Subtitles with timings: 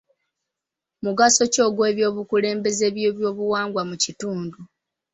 [1.03, 4.57] Mugaso ki ogw'abakulembeze b'ebyobuwangwa mu kitundu?